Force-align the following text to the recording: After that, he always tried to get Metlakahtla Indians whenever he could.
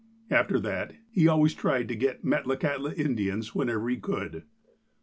After 0.31 0.59
that, 0.61 0.93
he 1.11 1.27
always 1.27 1.53
tried 1.53 1.87
to 1.89 1.95
get 1.95 2.25
Metlakahtla 2.25 2.97
Indians 2.97 3.53
whenever 3.53 3.87
he 3.87 3.97
could. 3.97 4.45